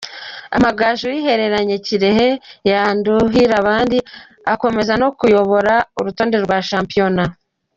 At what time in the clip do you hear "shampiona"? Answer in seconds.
6.69-7.23